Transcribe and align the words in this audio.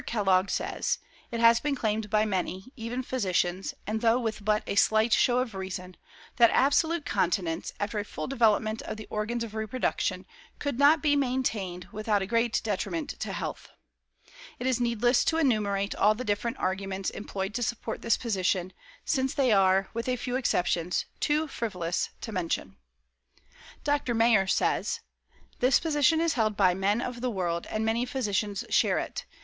Kellogg 0.07 0.49
says: 0.49 0.97
"It 1.29 1.39
has 1.41 1.59
been 1.59 1.75
claimed 1.75 2.09
by 2.09 2.25
many, 2.25 2.73
even 2.75 3.03
physicians, 3.03 3.75
and 3.85 4.01
though 4.01 4.19
with 4.19 4.43
but 4.43 4.63
a 4.65 4.73
slight 4.75 5.13
show 5.13 5.37
of 5.37 5.53
reason, 5.53 5.95
that 6.37 6.49
absolute 6.49 7.05
continence, 7.05 7.71
after 7.79 7.99
a 7.99 8.03
full 8.03 8.25
development 8.25 8.81
of 8.81 8.97
the 8.97 9.05
organs 9.11 9.43
of 9.43 9.53
reproduction, 9.53 10.25
could 10.57 10.79
not 10.79 11.03
be 11.03 11.15
maintained 11.15 11.87
without 11.91 12.23
a 12.23 12.25
great 12.25 12.61
detriment 12.63 13.09
to 13.19 13.31
health. 13.31 13.69
It 14.57 14.65
is 14.65 14.79
needless 14.79 15.23
to 15.25 15.37
enumerate 15.37 15.93
all 15.93 16.15
the 16.15 16.23
different 16.25 16.57
arguments 16.57 17.11
employed 17.11 17.53
to 17.53 17.61
support 17.61 18.01
this 18.01 18.17
position, 18.17 18.73
since 19.05 19.35
they 19.35 19.51
are, 19.51 19.89
with 19.93 20.09
a 20.09 20.15
few 20.15 20.35
exceptions, 20.35 21.05
too 21.19 21.47
frivolous 21.47 22.09
to 22.21 22.31
mention." 22.31 22.75
Dr. 23.83 24.15
Mayer 24.15 24.47
says: 24.47 25.01
"This 25.59 25.79
position 25.79 26.19
is 26.19 26.33
held 26.33 26.57
by 26.57 26.73
men 26.73 27.01
of 27.01 27.21
the 27.21 27.29
world, 27.29 27.67
and 27.69 27.85
many 27.85 28.03
physicians 28.07 28.65
share 28.71 28.97
it. 28.97 29.25